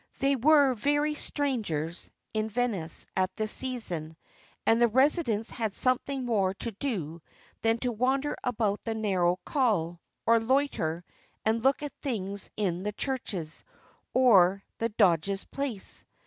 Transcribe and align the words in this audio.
There 0.17 0.35
were 0.39 0.73
very 0.73 1.13
few 1.13 1.21
strangers 1.21 2.09
in 2.33 2.49
Venice 2.49 3.05
at 3.15 3.29
this 3.37 3.51
season, 3.51 4.17
and 4.65 4.81
the 4.81 4.87
residents 4.87 5.51
had 5.51 5.75
something 5.75 6.25
more 6.25 6.55
to 6.55 6.71
do 6.71 7.21
than 7.61 7.77
to 7.81 7.91
wander 7.91 8.35
about 8.43 8.83
the 8.83 8.95
narrow 8.95 9.37
calle, 9.45 10.01
or 10.25 10.39
loiter 10.39 11.03
and 11.45 11.63
look 11.63 11.83
at 11.83 11.93
things 12.01 12.49
in 12.57 12.81
the 12.81 12.93
churches, 12.93 13.63
or 14.11 14.63
the 14.79 14.89
Doge's 14.89 15.45
Palace. 15.45 16.03